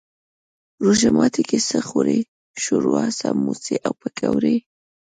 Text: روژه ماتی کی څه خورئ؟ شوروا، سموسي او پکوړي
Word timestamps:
روژه 0.83 1.09
ماتی 1.17 1.43
کی 1.49 1.59
څه 1.69 1.79
خورئ؟ 1.87 2.19
شوروا، 2.63 3.03
سموسي 3.19 3.75
او 3.85 3.93
پکوړي 4.01 4.55